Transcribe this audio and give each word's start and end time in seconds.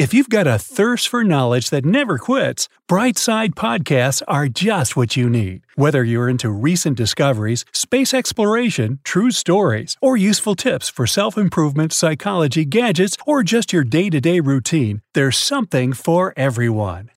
If 0.00 0.14
you've 0.14 0.30
got 0.30 0.46
a 0.46 0.58
thirst 0.58 1.08
for 1.08 1.22
knowledge 1.22 1.68
that 1.68 1.84
never 1.84 2.16
quits, 2.16 2.70
Brightside 2.88 3.50
Podcasts 3.50 4.22
are 4.26 4.48
just 4.48 4.96
what 4.96 5.14
you 5.14 5.28
need. 5.28 5.60
Whether 5.74 6.02
you're 6.02 6.30
into 6.30 6.48
recent 6.48 6.96
discoveries, 6.96 7.66
space 7.74 8.14
exploration, 8.14 9.00
true 9.04 9.30
stories, 9.30 9.98
or 10.00 10.16
useful 10.16 10.54
tips 10.54 10.88
for 10.88 11.06
self 11.06 11.36
improvement, 11.36 11.92
psychology, 11.92 12.64
gadgets, 12.64 13.18
or 13.26 13.42
just 13.42 13.74
your 13.74 13.84
day 13.84 14.08
to 14.08 14.22
day 14.22 14.40
routine, 14.40 15.02
there's 15.12 15.36
something 15.36 15.92
for 15.92 16.32
everyone. 16.34 17.10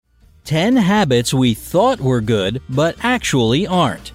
10 0.43 0.75
habits 0.75 1.33
we 1.33 1.53
thought 1.53 2.01
were 2.01 2.19
good 2.19 2.61
but 2.69 2.97
actually 3.01 3.65
aren't. 3.65 4.11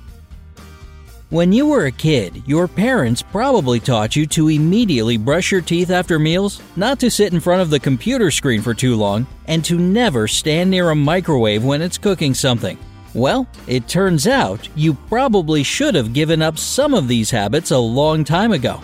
When 1.31 1.53
you 1.53 1.67
were 1.67 1.85
a 1.85 1.93
kid, 1.93 2.43
your 2.47 2.67
parents 2.67 3.21
probably 3.21 3.81
taught 3.81 4.17
you 4.17 4.25
to 4.29 4.49
immediately 4.49 5.19
brush 5.19 5.53
your 5.53 5.61
teeth 5.61 5.91
after 5.91 6.19
meals, 6.19 6.63
not 6.75 6.99
to 7.01 7.11
sit 7.11 7.35
in 7.35 7.41
front 7.41 7.61
of 7.61 7.69
the 7.69 7.79
computer 7.79 8.31
screen 8.31 8.63
for 8.63 8.73
too 8.73 8.97
long, 8.97 9.27
and 9.45 9.63
to 9.67 9.79
never 9.79 10.27
stand 10.27 10.71
near 10.71 10.89
a 10.89 10.95
microwave 10.95 11.63
when 11.63 11.83
it's 11.83 11.99
cooking 11.99 12.33
something. 12.33 12.79
Well, 13.13 13.47
it 13.67 13.89
turns 13.89 14.27
out 14.27 14.71
you 14.75 14.95
probably 14.95 15.63
should 15.63 15.95
have 15.95 16.15
given 16.15 16.41
up 16.41 16.57
some 16.57 16.95
of 16.95 17.09
these 17.09 17.31
habits 17.31 17.73
a 17.73 17.79
long 17.79 18.25
time 18.25 18.53
ago. 18.53 18.81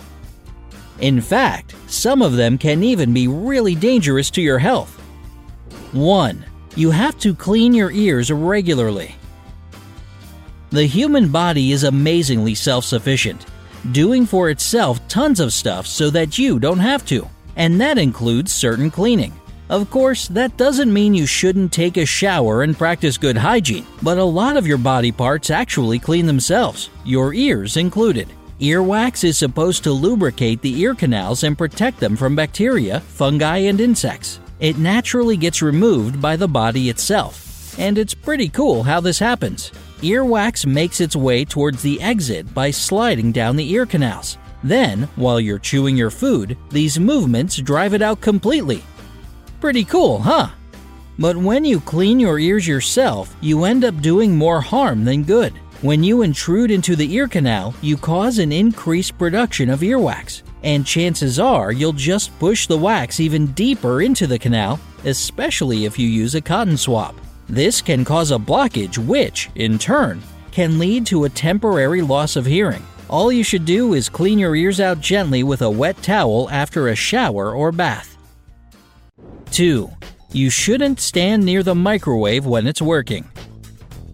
In 1.01 1.23
fact, 1.23 1.75
some 1.87 2.21
of 2.21 2.35
them 2.35 2.59
can 2.59 2.85
even 2.85 3.15
be 3.15 3.27
really 3.27 3.75
dangerous 3.75 4.31
to 4.33 4.43
your 4.43 4.59
health. 4.59 5.01
1. 5.93 6.45
You 6.77 6.91
have 6.91 7.19
to 7.21 7.35
clean 7.35 7.73
your 7.73 7.91
ears 7.91 8.31
regularly. 8.31 9.15
The 10.75 10.87
human 10.87 11.29
body 11.29 11.71
is 11.71 11.85
amazingly 11.85 12.57
self 12.57 12.85
sufficient, 12.85 13.47
doing 13.93 14.27
for 14.27 14.51
itself 14.51 14.99
tons 15.07 15.39
of 15.39 15.53
stuff 15.53 15.87
so 15.87 16.11
that 16.11 16.37
you 16.37 16.59
don't 16.59 16.81
have 16.81 17.07
to, 17.07 17.29
and 17.55 17.81
that 17.81 17.97
includes 17.97 18.53
certain 18.53 18.91
cleaning. 18.91 19.33
Of 19.71 19.89
course, 19.89 20.27
that 20.27 20.57
doesn't 20.57 20.93
mean 20.93 21.15
you 21.15 21.27
shouldn't 21.27 21.73
take 21.73 21.97
a 21.97 22.05
shower 22.05 22.65
and 22.65 22.77
practice 22.77 23.17
good 23.17 23.37
hygiene, 23.37 23.87
but 24.03 24.19
a 24.19 24.25
lot 24.25 24.57
of 24.57 24.67
your 24.67 24.79
body 24.79 25.13
parts 25.13 25.49
actually 25.49 26.01
clean 26.01 26.27
themselves, 26.27 26.91
your 27.05 27.35
ears 27.35 27.77
included. 27.77 28.27
Earwax 28.59 29.23
is 29.23 29.39
supposed 29.39 29.85
to 29.85 29.93
lubricate 29.93 30.61
the 30.61 30.81
ear 30.81 30.97
canals 30.97 31.45
and 31.45 31.57
protect 31.57 32.01
them 32.01 32.17
from 32.17 32.35
bacteria, 32.35 32.99
fungi, 32.99 33.59
and 33.59 33.81
insects. 33.81 34.41
It 34.59 34.77
naturally 34.79 35.37
gets 35.37 35.63
removed 35.63 36.21
by 36.21 36.35
the 36.35 36.49
body 36.49 36.89
itself. 36.89 37.79
And 37.79 37.97
it's 37.97 38.13
pretty 38.13 38.49
cool 38.49 38.83
how 38.83 39.01
this 39.01 39.21
happens. 39.21 39.71
Earwax 40.01 40.67
makes 40.67 41.01
its 41.01 41.17
way 41.17 41.45
towards 41.45 41.83
the 41.83 42.01
exit 42.03 42.53
by 42.53 42.71
sliding 42.71 43.33
down 43.33 43.57
the 43.57 43.71
ear 43.73 43.87
canals. 43.87 44.39
Then, 44.63 45.09
while 45.17 45.41
you're 45.41 45.59
chewing 45.59 45.97
your 45.97 46.11
food, 46.11 46.57
these 46.71 46.99
movements 46.99 47.57
drive 47.57 47.95
it 47.95 48.03
out 48.03 48.21
completely. 48.21 48.83
Pretty 49.61 49.85
cool, 49.85 50.19
huh? 50.19 50.49
But 51.19 51.37
when 51.37 51.65
you 51.65 51.81
clean 51.81 52.19
your 52.19 52.39
ears 52.39 52.67
yourself, 52.67 53.37
you 53.41 53.65
end 53.65 53.85
up 53.85 54.01
doing 54.01 54.37
more 54.37 54.61
harm 54.61 55.05
than 55.05 55.23
good. 55.23 55.53
When 55.83 56.03
you 56.03 56.23
intrude 56.23 56.71
into 56.71 56.97
the 56.97 57.13
ear 57.15 57.29
canal, 57.29 57.75
you 57.83 57.97
cause 57.97 58.39
an 58.39 58.53
increased 58.53 59.19
production 59.19 59.69
of 59.69 59.81
earwax, 59.81 60.43
and 60.63 60.87
chances 60.87 61.39
are 61.39 61.73
you'll 61.73 61.93
just 61.93 62.37
push 62.39 62.67
the 62.67 62.79
wax 62.79 63.21
even 63.21 63.49
deeper 63.49 64.01
into 64.01 64.27
the 64.27 64.39
canal, 64.39 64.81
especially 65.05 65.85
if 65.85 65.99
you 65.99 66.09
use 66.09 66.35
a 66.35 66.41
cotton 66.41 66.77
swab. 66.77 67.15
This 67.49 67.83
can 67.83 68.05
cause 68.05 68.31
a 68.31 68.39
blockage, 68.39 68.99
which, 68.99 69.51
in 69.55 69.79
turn, 69.79 70.23
can 70.51 70.79
lead 70.79 71.07
to 71.07 71.25
a 71.25 71.29
temporary 71.29 72.01
loss 72.01 72.37
of 72.37 72.47
hearing. 72.47 72.83
All 73.09 73.31
you 73.31 73.45
should 73.45 73.65
do 73.65 73.95
is 73.95 74.09
clean 74.09 74.39
your 74.39 74.57
ears 74.57 74.81
out 74.81 75.01
gently 75.01 75.43
with 75.43 75.63
a 75.63 75.71
wet 75.71 76.01
towel 76.03 76.49
after 76.51 76.89
a 76.89 76.97
shower 76.97 77.53
or 77.55 77.71
bath. 77.71 78.17
2. 79.51 79.91
You 80.33 80.51
shouldn't 80.51 81.01
stand 81.01 81.45
near 81.45 81.63
the 81.63 81.75
microwave 81.75 82.47
when 82.47 82.67
it's 82.67 82.83
working. 82.83 83.29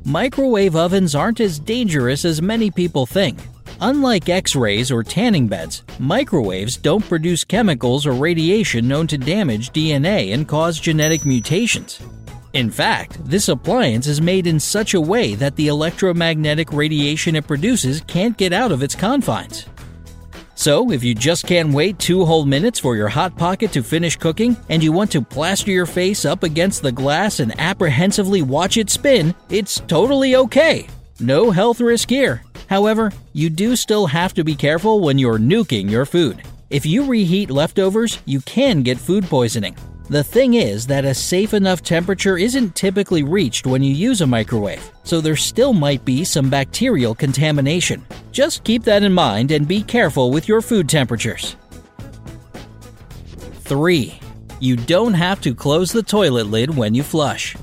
Microwave 0.04 0.76
ovens 0.76 1.14
aren't 1.14 1.40
as 1.40 1.58
dangerous 1.58 2.24
as 2.24 2.42
many 2.42 2.70
people 2.70 3.06
think. 3.06 3.38
Unlike 3.80 4.28
X 4.28 4.54
rays 4.54 4.90
or 4.90 5.02
tanning 5.02 5.46
beds, 5.46 5.82
microwaves 5.98 6.76
don't 6.76 7.08
produce 7.08 7.44
chemicals 7.44 8.06
or 8.06 8.12
radiation 8.12 8.86
known 8.86 9.06
to 9.06 9.16
damage 9.16 9.70
DNA 9.70 10.34
and 10.34 10.46
cause 10.46 10.78
genetic 10.78 11.24
mutations. 11.24 12.00
In 12.52 12.70
fact, 12.70 13.24
this 13.24 13.48
appliance 13.48 14.08
is 14.08 14.20
made 14.20 14.46
in 14.46 14.58
such 14.58 14.94
a 14.94 15.00
way 15.00 15.36
that 15.36 15.54
the 15.54 15.68
electromagnetic 15.68 16.72
radiation 16.72 17.36
it 17.36 17.46
produces 17.46 18.00
can't 18.08 18.36
get 18.36 18.52
out 18.52 18.72
of 18.72 18.82
its 18.82 18.96
confines. 18.96 19.66
So, 20.56 20.90
if 20.90 21.02
you 21.02 21.14
just 21.14 21.46
can't 21.46 21.72
wait 21.72 21.98
two 21.98 22.24
whole 22.24 22.44
minutes 22.44 22.78
for 22.78 22.96
your 22.96 23.08
Hot 23.08 23.34
Pocket 23.36 23.72
to 23.72 23.82
finish 23.82 24.16
cooking, 24.16 24.56
and 24.68 24.82
you 24.82 24.92
want 24.92 25.10
to 25.12 25.22
plaster 25.22 25.70
your 25.70 25.86
face 25.86 26.24
up 26.24 26.42
against 26.42 26.82
the 26.82 26.92
glass 26.92 27.40
and 27.40 27.58
apprehensively 27.58 28.42
watch 28.42 28.76
it 28.76 28.90
spin, 28.90 29.34
it's 29.48 29.80
totally 29.86 30.36
okay. 30.36 30.86
No 31.18 31.50
health 31.50 31.80
risk 31.80 32.10
here. 32.10 32.42
However, 32.68 33.12
you 33.32 33.48
do 33.48 33.74
still 33.74 34.06
have 34.06 34.34
to 34.34 34.44
be 34.44 34.54
careful 34.54 35.00
when 35.00 35.18
you're 35.18 35.38
nuking 35.38 35.88
your 35.88 36.04
food. 36.04 36.42
If 36.68 36.84
you 36.84 37.04
reheat 37.04 37.50
leftovers, 37.50 38.18
you 38.26 38.40
can 38.42 38.82
get 38.82 38.98
food 38.98 39.24
poisoning. 39.24 39.76
The 40.10 40.24
thing 40.24 40.54
is 40.54 40.88
that 40.88 41.04
a 41.04 41.14
safe 41.14 41.54
enough 41.54 41.84
temperature 41.84 42.36
isn't 42.36 42.74
typically 42.74 43.22
reached 43.22 43.64
when 43.64 43.80
you 43.80 43.94
use 43.94 44.22
a 44.22 44.26
microwave, 44.26 44.90
so 45.04 45.20
there 45.20 45.36
still 45.36 45.72
might 45.72 46.04
be 46.04 46.24
some 46.24 46.50
bacterial 46.50 47.14
contamination. 47.14 48.04
Just 48.32 48.64
keep 48.64 48.82
that 48.82 49.04
in 49.04 49.12
mind 49.12 49.52
and 49.52 49.68
be 49.68 49.84
careful 49.84 50.32
with 50.32 50.48
your 50.48 50.62
food 50.62 50.88
temperatures. 50.88 51.54
3. 53.60 54.18
You 54.58 54.74
don't 54.74 55.14
have 55.14 55.40
to 55.42 55.54
close 55.54 55.92
the 55.92 56.02
toilet 56.02 56.48
lid 56.48 56.76
when 56.76 56.92
you 56.92 57.04
flush. 57.04 57.54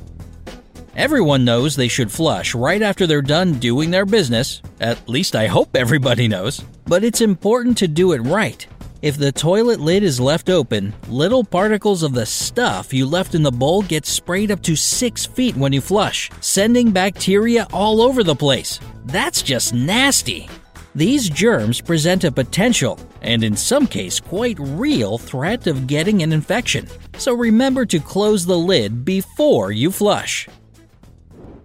Everyone 0.96 1.44
knows 1.44 1.76
they 1.76 1.90
should 1.90 2.10
flush 2.10 2.56
right 2.56 2.82
after 2.82 3.06
they're 3.06 3.22
done 3.22 3.60
doing 3.60 3.92
their 3.92 4.06
business. 4.06 4.62
At 4.80 5.10
least 5.10 5.36
I 5.36 5.48
hope 5.48 5.76
everybody 5.76 6.30
knows. 6.30 6.64
But 6.86 7.04
it's 7.04 7.20
important 7.20 7.78
to 7.80 7.90
do 7.90 8.14
it 8.14 8.20
right. 8.20 8.66
If 9.00 9.16
the 9.16 9.32
toilet 9.32 9.80
lid 9.80 10.02
is 10.02 10.20
left 10.20 10.50
open, 10.50 10.92
little 11.08 11.44
particles 11.44 12.02
of 12.02 12.14
the 12.14 12.26
stuff 12.26 12.92
you 12.92 13.06
left 13.06 13.36
in 13.36 13.44
the 13.44 13.52
bowl 13.52 13.84
get 13.84 14.08
sprayed 14.08 14.50
up 14.50 14.64
to 14.64 14.76
6 14.76 15.26
feet 15.28 15.56
when 15.56 15.72
you 15.72 15.82
flush, 15.82 16.32
sending 16.42 16.90
bacteria 16.90 17.68
all 17.72 18.02
over 18.02 18.24
the 18.24 18.36
place. 18.36 18.80
That's 19.06 19.44
just 19.44 19.72
nasty. 19.72 20.50
These 20.96 21.30
germs 21.30 21.80
present 21.80 22.24
a 22.24 22.32
potential, 22.32 23.00
and 23.22 23.44
in 23.44 23.56
some 23.56 23.86
case 23.86 24.20
quite 24.20 24.58
real, 24.60 25.20
threat 25.20 25.68
of 25.68 25.86
getting 25.86 26.24
an 26.24 26.34
infection. 26.34 26.88
So 27.20 27.36
remember 27.36 27.86
to 27.86 28.00
close 28.00 28.48
the 28.48 28.58
lid 28.58 29.06
before 29.06 29.72
you 29.72 29.92
flush. 29.92 30.50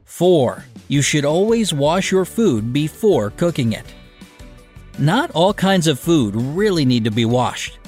4. 0.05 0.67
You 0.89 1.01
should 1.01 1.25
always 1.25 1.73
wash 1.73 2.13
your 2.13 2.27
food 2.27 2.75
before 2.75 3.31
cooking 3.31 3.73
it. 3.73 3.87
Not 4.99 5.31
all 5.31 5.55
kinds 5.55 5.87
of 5.87 5.99
food 5.99 6.37
really 6.37 6.85
need 6.85 7.05
to 7.05 7.11
be 7.11 7.25
washed. 7.25 7.79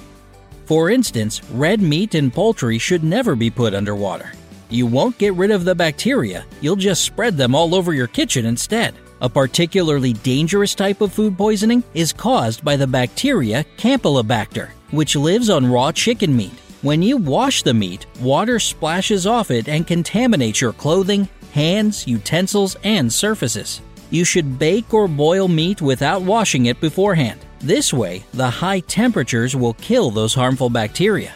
For 0.67 0.91
instance, 0.91 1.43
red 1.51 1.83
meat 1.83 2.15
and 2.15 2.33
poultry 2.33 2.79
should 2.79 3.05
never 3.05 3.37
be 3.37 3.51
put 3.51 3.75
under 3.75 3.95
water. 3.95 4.33
You 4.71 4.87
won't 4.87 5.19
get 5.19 5.35
rid 5.35 5.51
of 5.51 5.65
the 5.65 5.75
bacteria, 5.75 6.47
you'll 6.61 6.77
just 6.77 7.05
spread 7.05 7.37
them 7.37 7.55
all 7.55 7.75
over 7.75 7.93
your 7.93 8.07
kitchen 8.07 8.47
instead. 8.47 8.95
A 9.21 9.29
particularly 9.29 10.15
dangerous 10.15 10.75
type 10.75 11.01
of 11.01 11.13
food 11.13 11.37
poisoning 11.37 11.85
is 11.95 12.13
caused 12.13 12.65
by 12.65 12.77
the 12.77 12.87
bacteria 12.87 13.65
Campylobacter, 13.77 14.71
which 14.91 15.17
lives 15.17 15.51
on 15.51 15.71
raw 15.71 15.93
chicken 15.93 16.35
meat. 16.35 16.53
When 16.83 17.03
you 17.03 17.17
wash 17.17 17.63
the 17.63 17.73
meat, 17.73 18.07
water 18.21 18.59
splashes 18.59 19.27
off 19.27 19.51
it 19.51 19.69
and 19.69 19.87
contaminates 19.87 20.61
your 20.61 20.73
clothing, 20.73 21.29
hands, 21.53 22.07
utensils, 22.07 22.77
and 22.83 23.13
surfaces. 23.13 23.81
You 24.15 24.25
should 24.25 24.61
bake 24.61 24.95
or 24.95 25.09
boil 25.09 25.49
meat 25.49 25.83
without 25.83 26.23
washing 26.23 26.67
it 26.67 26.81
beforehand. 26.81 27.41
This 27.59 27.93
way, 27.93 28.23
the 28.33 28.49
high 28.49 28.79
temperatures 28.79 29.57
will 29.57 29.75
kill 29.75 30.13
those 30.13 30.33
harmful 30.33 30.71
bacteria. 30.71 31.35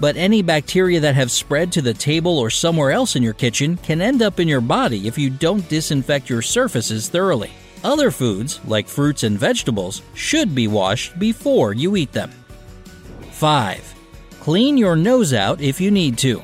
But 0.00 0.16
any 0.16 0.42
bacteria 0.42 0.98
that 0.98 1.14
have 1.14 1.30
spread 1.30 1.70
to 1.70 1.82
the 1.82 1.94
table 1.94 2.36
or 2.36 2.50
somewhere 2.50 2.90
else 2.90 3.14
in 3.14 3.22
your 3.22 3.32
kitchen 3.32 3.76
can 3.76 4.00
end 4.00 4.22
up 4.22 4.40
in 4.40 4.48
your 4.48 4.60
body 4.60 5.06
if 5.06 5.16
you 5.16 5.30
don't 5.30 5.68
disinfect 5.68 6.28
your 6.28 6.42
surfaces 6.42 7.08
thoroughly. 7.08 7.52
Other 7.84 8.10
foods, 8.10 8.58
like 8.64 8.88
fruits 8.88 9.22
and 9.22 9.38
vegetables, 9.38 10.02
should 10.14 10.52
be 10.52 10.66
washed 10.66 11.16
before 11.20 11.74
you 11.74 11.94
eat 11.94 12.10
them. 12.10 12.32
5. 13.30 13.94
Clean 14.40 14.76
your 14.76 14.96
nose 14.96 15.32
out 15.32 15.60
if 15.60 15.80
you 15.80 15.92
need 15.92 16.18
to. 16.18 16.42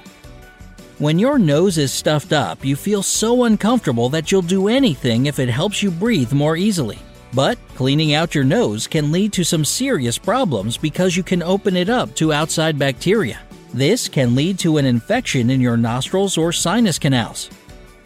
When 1.01 1.19
your 1.19 1.39
nose 1.39 1.79
is 1.79 1.95
stuffed 1.95 2.35
up, 2.35 2.63
you 2.63 2.77
feel 2.77 3.03
so 3.03 3.45
uncomfortable 3.45 4.11
that 4.11 4.31
you'll 4.31 4.43
do 4.43 4.69
anything 4.69 5.25
if 5.25 5.39
it 5.39 5.49
helps 5.49 5.83
you 5.83 5.91
breathe 5.91 6.35
more 6.35 6.59
easily. 6.59 6.99
But 7.33 7.57
cleaning 7.75 8.13
out 8.13 8.35
your 8.35 8.45
nose 8.45 8.87
can 8.87 9.11
lead 9.11 9.33
to 9.33 9.43
some 9.43 9.65
serious 9.65 10.19
problems 10.19 10.77
because 10.77 11.17
you 11.17 11.23
can 11.23 11.43
open 11.43 11.75
it 11.75 11.89
up 11.89 12.15
to 12.17 12.35
outside 12.35 12.79
bacteria. 12.79 13.41
This 13.73 14.09
can 14.09 14.35
lead 14.35 14.59
to 14.59 14.77
an 14.77 14.85
infection 14.85 15.49
in 15.49 15.59
your 15.59 15.79
nostrils 15.79 16.37
or 16.37 16.53
sinus 16.53 16.99
canals. 16.99 17.49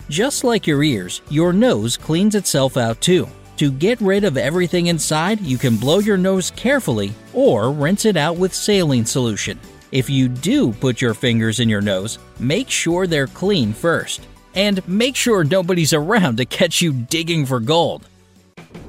Just 0.08 0.44
like 0.44 0.64
your 0.64 0.84
ears, 0.84 1.20
your 1.30 1.52
nose 1.52 1.96
cleans 1.96 2.36
itself 2.36 2.76
out 2.76 3.00
too. 3.00 3.26
To 3.56 3.72
get 3.72 4.00
rid 4.00 4.22
of 4.22 4.36
everything 4.36 4.86
inside, 4.86 5.40
you 5.40 5.58
can 5.58 5.78
blow 5.78 5.98
your 5.98 6.16
nose 6.16 6.52
carefully 6.52 7.12
or 7.32 7.72
rinse 7.72 8.04
it 8.04 8.16
out 8.16 8.36
with 8.36 8.54
saline 8.54 9.04
solution. 9.04 9.58
If 9.94 10.10
you 10.10 10.28
do 10.28 10.72
put 10.72 11.00
your 11.00 11.14
fingers 11.14 11.60
in 11.60 11.68
your 11.68 11.80
nose, 11.80 12.18
make 12.40 12.68
sure 12.68 13.06
they're 13.06 13.28
clean 13.28 13.72
first. 13.72 14.26
And 14.56 14.86
make 14.88 15.14
sure 15.14 15.44
nobody's 15.44 15.92
around 15.92 16.38
to 16.38 16.44
catch 16.44 16.82
you 16.82 16.92
digging 16.92 17.46
for 17.46 17.60
gold. 17.60 18.08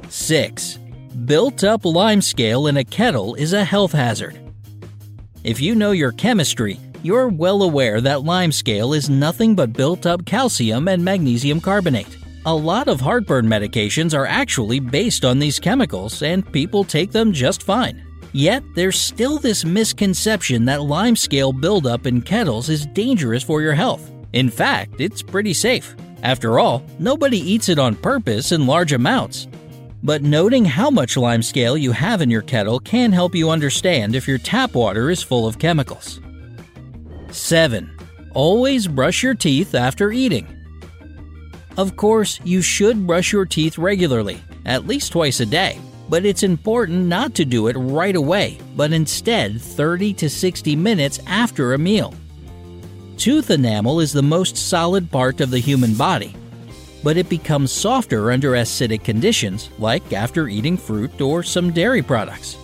6. 0.09 0.79
Built 1.25 1.63
up 1.63 1.83
limescale 1.83 2.67
in 2.67 2.77
a 2.77 2.83
kettle 2.83 3.35
is 3.35 3.53
a 3.53 3.63
health 3.63 3.91
hazard. 3.91 4.39
If 5.43 5.61
you 5.61 5.75
know 5.75 5.91
your 5.91 6.11
chemistry, 6.11 6.79
you're 7.03 7.27
well 7.27 7.61
aware 7.61 8.01
that 8.01 8.21
limescale 8.21 8.97
is 8.97 9.07
nothing 9.07 9.53
but 9.53 9.73
built 9.73 10.07
up 10.07 10.25
calcium 10.25 10.87
and 10.87 11.05
magnesium 11.05 11.61
carbonate. 11.61 12.17
A 12.47 12.55
lot 12.55 12.87
of 12.87 12.99
heartburn 12.99 13.45
medications 13.45 14.17
are 14.17 14.25
actually 14.25 14.79
based 14.79 15.23
on 15.23 15.37
these 15.37 15.59
chemicals, 15.59 16.23
and 16.23 16.51
people 16.51 16.83
take 16.83 17.11
them 17.11 17.31
just 17.31 17.61
fine. 17.61 18.04
Yet, 18.35 18.63
there's 18.75 18.99
still 18.99 19.39
this 19.39 19.63
misconception 19.63 20.65
that 20.65 20.81
limescale 20.81 21.57
buildup 21.57 22.05
in 22.05 22.21
kettles 22.21 22.67
is 22.67 22.85
dangerous 22.87 23.41
for 23.41 23.61
your 23.61 23.71
health. 23.71 24.11
In 24.33 24.49
fact, 24.49 24.99
it's 24.99 25.21
pretty 25.21 25.53
safe. 25.53 25.95
After 26.21 26.59
all, 26.59 26.83
nobody 26.99 27.37
eats 27.37 27.69
it 27.69 27.79
on 27.79 27.95
purpose 27.95 28.51
in 28.51 28.67
large 28.67 28.91
amounts. 28.91 29.47
But 30.03 30.21
noting 30.21 30.65
how 30.65 30.89
much 30.89 31.15
limescale 31.15 31.79
you 31.79 31.93
have 31.93 32.21
in 32.21 32.29
your 32.29 32.41
kettle 32.41 32.77
can 32.81 33.13
help 33.13 33.35
you 33.35 33.49
understand 33.49 34.17
if 34.17 34.27
your 34.27 34.37
tap 34.37 34.73
water 34.73 35.09
is 35.09 35.23
full 35.23 35.47
of 35.47 35.57
chemicals. 35.57 36.19
7. 37.31 37.89
Always 38.33 38.85
brush 38.85 39.23
your 39.23 39.35
teeth 39.35 39.73
after 39.73 40.11
eating. 40.11 40.45
Of 41.77 41.95
course, 41.95 42.41
you 42.43 42.61
should 42.61 43.07
brush 43.07 43.31
your 43.31 43.45
teeth 43.45 43.77
regularly, 43.77 44.41
at 44.65 44.85
least 44.85 45.13
twice 45.13 45.39
a 45.39 45.45
day, 45.45 45.79
but 46.09 46.25
it's 46.25 46.43
important 46.43 47.07
not 47.07 47.33
to 47.35 47.45
do 47.45 47.67
it 47.67 47.75
right 47.75 48.15
away, 48.15 48.57
but 48.75 48.93
instead 48.93 49.61
30 49.61 50.13
to 50.13 50.29
60 50.29 50.75
minutes 50.75 51.19
after 51.27 51.73
a 51.73 51.77
meal. 51.77 52.13
Tooth 53.17 53.49
enamel 53.49 53.99
is 53.99 54.11
the 54.11 54.21
most 54.21 54.57
solid 54.57 55.09
part 55.09 55.41
of 55.41 55.49
the 55.49 55.59
human 55.59 55.93
body, 55.93 56.35
but 57.03 57.17
it 57.17 57.29
becomes 57.29 57.71
softer 57.71 58.31
under 58.31 58.51
acidic 58.51 59.03
conditions, 59.03 59.69
like 59.79 60.13
after 60.13 60.47
eating 60.47 60.77
fruit 60.77 61.21
or 61.21 61.43
some 61.43 61.71
dairy 61.71 62.01
products. 62.01 62.57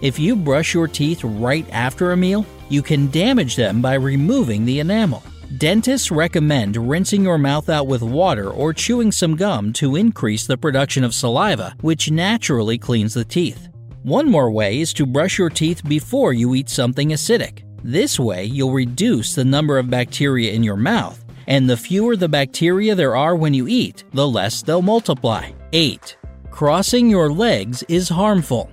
If 0.00 0.18
you 0.18 0.36
brush 0.36 0.74
your 0.74 0.86
teeth 0.86 1.24
right 1.24 1.66
after 1.72 2.12
a 2.12 2.16
meal, 2.16 2.46
you 2.68 2.82
can 2.82 3.10
damage 3.10 3.56
them 3.56 3.80
by 3.80 3.94
removing 3.94 4.64
the 4.64 4.80
enamel. 4.80 5.22
Dentists 5.56 6.10
recommend 6.10 6.76
rinsing 6.76 7.22
your 7.22 7.38
mouth 7.38 7.70
out 7.70 7.86
with 7.86 8.02
water 8.02 8.50
or 8.50 8.74
chewing 8.74 9.10
some 9.10 9.34
gum 9.34 9.72
to 9.72 9.96
increase 9.96 10.46
the 10.46 10.58
production 10.58 11.02
of 11.02 11.14
saliva, 11.14 11.74
which 11.80 12.10
naturally 12.10 12.76
cleans 12.76 13.14
the 13.14 13.24
teeth. 13.24 13.68
One 14.02 14.30
more 14.30 14.50
way 14.50 14.78
is 14.80 14.92
to 14.92 15.06
brush 15.06 15.38
your 15.38 15.48
teeth 15.48 15.82
before 15.88 16.34
you 16.34 16.54
eat 16.54 16.68
something 16.68 17.10
acidic. 17.10 17.64
This 17.82 18.20
way, 18.20 18.44
you'll 18.44 18.72
reduce 18.72 19.34
the 19.34 19.44
number 19.44 19.78
of 19.78 19.88
bacteria 19.88 20.52
in 20.52 20.62
your 20.62 20.76
mouth, 20.76 21.24
and 21.46 21.68
the 21.68 21.78
fewer 21.78 22.14
the 22.14 22.28
bacteria 22.28 22.94
there 22.94 23.16
are 23.16 23.34
when 23.34 23.54
you 23.54 23.68
eat, 23.68 24.04
the 24.12 24.28
less 24.28 24.60
they'll 24.60 24.82
multiply. 24.82 25.50
8. 25.72 26.16
Crossing 26.50 27.08
your 27.08 27.32
legs 27.32 27.82
is 27.88 28.10
harmful. 28.10 28.70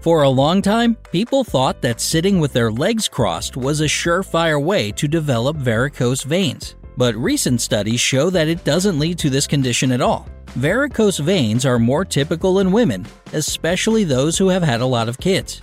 For 0.00 0.22
a 0.22 0.28
long 0.28 0.62
time, 0.62 0.94
people 1.10 1.42
thought 1.42 1.82
that 1.82 2.00
sitting 2.00 2.38
with 2.38 2.52
their 2.52 2.70
legs 2.70 3.08
crossed 3.08 3.56
was 3.56 3.80
a 3.80 3.84
surefire 3.84 4.62
way 4.62 4.92
to 4.92 5.08
develop 5.08 5.56
varicose 5.56 6.22
veins. 6.22 6.76
But 6.96 7.16
recent 7.16 7.60
studies 7.60 8.00
show 8.00 8.30
that 8.30 8.46
it 8.46 8.62
doesn't 8.64 9.00
lead 9.00 9.18
to 9.18 9.30
this 9.30 9.48
condition 9.48 9.90
at 9.90 10.00
all. 10.00 10.28
Varicose 10.54 11.18
veins 11.18 11.66
are 11.66 11.80
more 11.80 12.04
typical 12.04 12.60
in 12.60 12.70
women, 12.70 13.06
especially 13.32 14.04
those 14.04 14.38
who 14.38 14.48
have 14.48 14.62
had 14.62 14.80
a 14.80 14.86
lot 14.86 15.08
of 15.08 15.18
kids. 15.18 15.60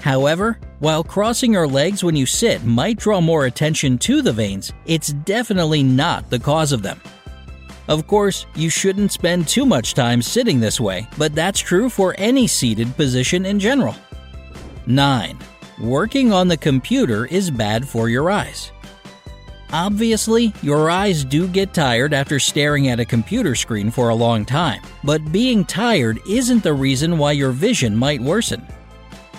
However, 0.00 0.58
while 0.78 1.02
crossing 1.02 1.54
your 1.54 1.66
legs 1.66 2.04
when 2.04 2.16
you 2.16 2.26
sit 2.26 2.64
might 2.64 2.98
draw 2.98 3.20
more 3.20 3.46
attention 3.46 3.96
to 3.98 4.20
the 4.20 4.32
veins, 4.32 4.72
it's 4.84 5.08
definitely 5.08 5.82
not 5.82 6.28
the 6.28 6.38
cause 6.38 6.70
of 6.70 6.82
them. 6.82 7.00
Of 7.88 8.06
course, 8.06 8.44
you 8.54 8.68
shouldn't 8.68 9.12
spend 9.12 9.48
too 9.48 9.64
much 9.64 9.94
time 9.94 10.20
sitting 10.20 10.60
this 10.60 10.78
way, 10.78 11.06
but 11.16 11.34
that's 11.34 11.58
true 11.58 11.88
for 11.88 12.14
any 12.18 12.46
seated 12.46 12.94
position 12.96 13.46
in 13.46 13.58
general. 13.58 13.96
9. 14.86 15.38
Working 15.80 16.32
on 16.32 16.48
the 16.48 16.56
computer 16.56 17.24
is 17.26 17.50
bad 17.50 17.88
for 17.88 18.08
your 18.08 18.30
eyes. 18.30 18.72
Obviously, 19.72 20.52
your 20.62 20.90
eyes 20.90 21.24
do 21.24 21.46
get 21.46 21.74
tired 21.74 22.14
after 22.14 22.38
staring 22.38 22.88
at 22.88 23.00
a 23.00 23.04
computer 23.04 23.54
screen 23.54 23.90
for 23.90 24.08
a 24.08 24.14
long 24.14 24.44
time, 24.44 24.82
but 25.04 25.30
being 25.30 25.64
tired 25.64 26.18
isn't 26.28 26.62
the 26.62 26.72
reason 26.72 27.18
why 27.18 27.32
your 27.32 27.50
vision 27.52 27.94
might 27.94 28.20
worsen. 28.20 28.66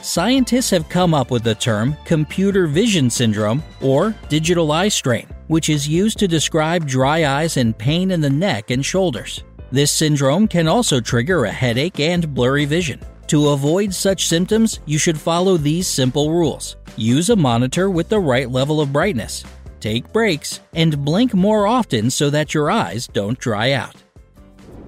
Scientists 0.01 0.69
have 0.69 0.87
come 0.87 1.13
up 1.13 1.29
with 1.29 1.43
the 1.43 1.55
term 1.55 1.95
computer 2.05 2.67
vision 2.67 3.09
syndrome 3.09 3.63
or 3.81 4.15
digital 4.29 4.71
eye 4.71 4.87
strain, 4.87 5.27
which 5.49 5.67
is 5.67 5.87
used 5.87 6.19
to 6.19 6.27
describe 6.27 6.87
dry 6.87 7.25
eyes 7.25 7.57
and 7.57 7.77
pain 7.77 8.11
in 8.11 8.21
the 8.21 8.29
neck 8.29 8.69
and 8.69 8.85
shoulders. 8.85 9.43
This 9.71 9.91
syndrome 9.91 10.47
can 10.47 10.67
also 10.67 11.01
trigger 11.01 11.45
a 11.45 11.51
headache 11.51 11.99
and 11.99 12.33
blurry 12.33 12.65
vision. 12.65 12.99
To 13.27 13.49
avoid 13.49 13.91
such 13.93 14.27
symptoms, 14.27 14.79
you 14.85 14.99
should 14.99 15.19
follow 15.19 15.57
these 15.57 15.87
simple 15.87 16.31
rules. 16.31 16.77
Use 16.97 17.31
a 17.31 17.35
monitor 17.35 17.89
with 17.89 18.09
the 18.09 18.19
right 18.19 18.49
level 18.49 18.79
of 18.79 18.93
brightness. 18.93 19.43
Take 19.79 20.13
breaks 20.13 20.59
and 20.73 21.03
blink 21.03 21.33
more 21.33 21.65
often 21.65 22.11
so 22.11 22.29
that 22.29 22.53
your 22.53 22.69
eyes 22.69 23.07
don't 23.07 23.39
dry 23.39 23.71
out. 23.71 23.95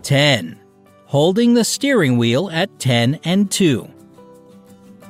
10. 0.03 0.59
Holding 1.05 1.55
the 1.55 1.63
steering 1.63 2.19
wheel 2.19 2.51
at 2.51 2.79
10 2.79 3.19
and 3.23 3.49
2. 3.49 3.81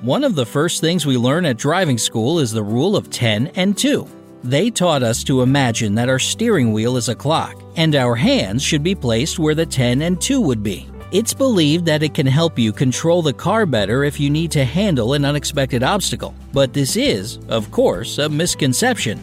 One 0.02 0.24
of 0.24 0.36
the 0.36 0.46
first 0.46 0.80
things 0.80 1.06
we 1.06 1.18
learn 1.18 1.46
at 1.46 1.58
driving 1.58 1.98
school 1.98 2.40
is 2.40 2.54
the 2.54 2.64
rule 2.64 2.96
of 2.96 3.10
10 3.10 3.48
and 3.56 3.78
2. 3.78 4.08
They 4.44 4.70
taught 4.70 5.04
us 5.04 5.24
to 5.26 5.42
imagine 5.42 5.96
that 5.96 6.10
our 6.10 6.20
steering 6.20 6.74
wheel 6.74 6.98
is 6.98 7.10
a 7.10 7.16
clock, 7.16 7.62
and 7.76 7.96
our 7.96 8.16
hands 8.16 8.64
should 8.64 8.84
be 8.84 8.96
placed 8.96 9.40
where 9.40 9.56
the 9.56 9.66
10 9.66 10.02
and 10.02 10.20
2 10.20 10.42
would 10.42 10.64
be. 10.64 10.90
It's 11.12 11.34
believed 11.34 11.86
that 11.86 12.04
it 12.04 12.14
can 12.14 12.26
help 12.26 12.58
you 12.58 12.72
control 12.72 13.22
the 13.22 13.34
car 13.34 13.66
better 13.66 14.04
if 14.04 14.20
you 14.20 14.30
need 14.30 14.52
to 14.52 14.66
handle 14.66 15.14
an 15.14 15.26
unexpected 15.26 15.84
obstacle, 15.84 16.34
but 16.54 16.74
this 16.74 16.96
is, 16.96 17.38
of 17.50 17.70
course, 17.72 18.18
a 18.18 18.30
misconception. 18.30 19.20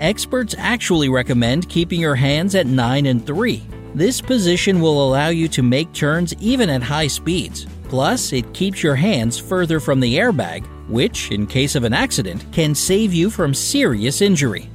Experts 0.00 0.54
actually 0.58 1.08
recommend 1.08 1.68
keeping 1.68 2.00
your 2.00 2.14
hands 2.14 2.54
at 2.54 2.66
9 2.66 3.06
and 3.06 3.26
3. 3.26 3.62
This 3.94 4.20
position 4.20 4.80
will 4.80 5.08
allow 5.08 5.28
you 5.28 5.48
to 5.48 5.62
make 5.62 5.92
turns 5.92 6.34
even 6.40 6.68
at 6.68 6.82
high 6.82 7.06
speeds, 7.06 7.66
Plus, 7.90 8.32
it 8.32 8.54
keeps 8.54 8.84
your 8.84 8.94
hands 8.94 9.36
further 9.36 9.80
from 9.80 9.98
the 9.98 10.14
airbag, 10.16 10.64
which, 10.90 11.30
in 11.30 11.46
case 11.46 11.74
of 11.74 11.84
an 11.84 11.94
accident, 11.94 12.44
can 12.52 12.74
save 12.74 13.14
you 13.14 13.30
from 13.30 13.54
serious 13.54 14.20
injury. 14.20 14.68